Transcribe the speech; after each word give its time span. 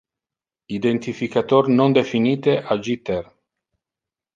Identificator 0.77 1.63
non 1.77 1.91
definite 1.99 2.53
a 2.59 2.73
'jitter'. 2.83 3.27